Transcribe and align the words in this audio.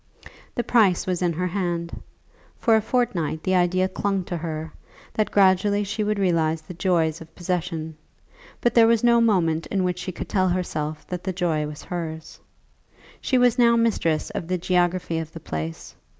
The 0.55 0.63
price 0.63 1.05
was 1.05 1.21
in 1.21 1.31
her 1.33 1.45
hand. 1.45 2.01
For 2.57 2.75
a 2.75 2.81
fortnight 2.81 3.43
the 3.43 3.53
idea 3.53 3.87
clung 3.87 4.23
to 4.23 4.37
her, 4.37 4.73
that 5.13 5.29
gradually 5.29 5.83
she 5.83 6.03
would 6.03 6.17
realize 6.17 6.59
the 6.63 6.73
joys 6.73 7.21
of 7.21 7.35
possession; 7.35 7.95
but 8.61 8.73
there 8.73 8.87
was 8.87 9.03
no 9.03 9.21
moment 9.21 9.67
in 9.67 9.83
which 9.83 9.99
she 9.99 10.11
could 10.11 10.27
tell 10.27 10.49
herself 10.49 11.05
that 11.05 11.23
the 11.23 11.33
joy 11.33 11.67
was 11.67 11.83
hers. 11.83 12.39
She 13.21 13.37
was 13.37 13.59
now 13.59 13.75
mistress 13.75 14.31
of 14.31 14.47
the 14.47 14.57
geography 14.57 15.19
of 15.19 15.33
the 15.33 15.39
place. 15.39 15.95